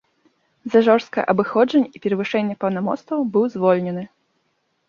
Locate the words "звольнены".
3.57-4.03